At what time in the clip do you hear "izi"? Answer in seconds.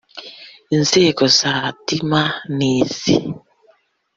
2.81-3.15